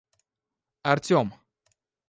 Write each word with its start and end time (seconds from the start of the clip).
Артем 0.93 1.27